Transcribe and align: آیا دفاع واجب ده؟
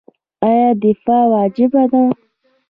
آیا 0.47 0.69
دفاع 0.85 1.23
واجب 1.33 1.71
ده؟ 1.91 2.03